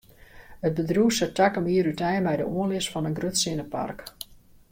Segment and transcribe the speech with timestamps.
[0.69, 3.99] It bedriuw set takom jier útein mei de oanlis fan in grut sinnepark.